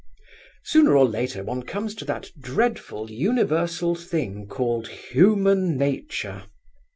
Sooner 0.63 0.97
or 0.97 1.07
later 1.07 1.43
one 1.43 1.61
comes 1.61 1.93
to 1.93 2.05
that 2.05 2.31
dreadful 2.39 3.11
universal 3.11 3.93
thing 3.93 4.47
called 4.47 4.87
human 4.87 5.77
nature. 5.77 6.45